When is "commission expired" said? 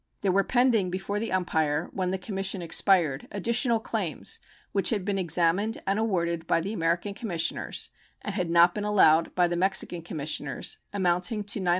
2.17-3.27